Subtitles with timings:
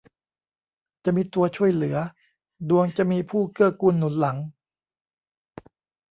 [1.03, 1.97] จะมีตัวช่วยเหลือ
[2.69, 4.37] ดวงจะมีผู้เกื้อกูลหนุนหลัง